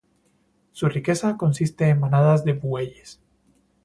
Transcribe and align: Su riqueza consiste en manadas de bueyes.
Su 0.71 0.89
riqueza 0.89 1.37
consiste 1.37 1.87
en 1.87 1.99
manadas 1.99 2.43
de 2.43 2.53
bueyes. 2.53 3.19